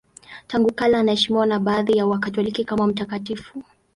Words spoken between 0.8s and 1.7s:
anaheshimiwa na